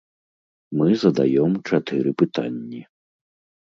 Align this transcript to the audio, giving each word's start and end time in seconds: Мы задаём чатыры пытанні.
Мы 0.79 0.87
задаём 1.03 1.51
чатыры 1.69 2.09
пытанні. 2.25 2.87